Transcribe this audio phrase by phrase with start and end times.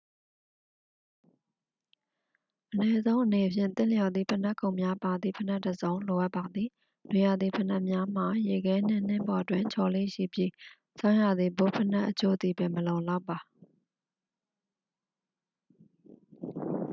[2.73, 6.69] အနည်းဆုံးအနေဖြင့် သင့်လျော်သည့် ဖိနပ်ခုံများပါသည့် ဖိနပ်တစ်စုံ လိုအပ်ပါသည်
[7.11, 10.49] နွေရာသီဖိနပ်များမှာ ရေခဲနှင့် နှင်းပေါ်တွင် ချော်လေ့ရှိပြီး
[10.99, 13.37] ဆောင်းရာသီ ဘွတ်ဖိနပ်အချို့သည်ပင် မလုံလောက်ပါ